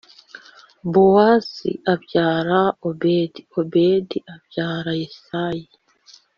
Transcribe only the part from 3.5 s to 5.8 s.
obedi abyara yesayi